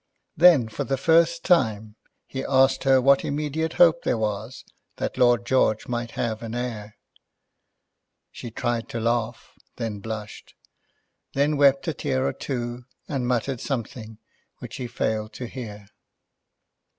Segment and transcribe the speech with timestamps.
[0.35, 1.95] Then for the first time,
[2.25, 6.97] he asked her what immediate hope there was that Lord George might have an heir.
[8.31, 10.55] She tried to laugh, then blushed;
[11.35, 14.17] then wept a tear or two, and muttered something
[14.57, 15.85] which he failed to hear.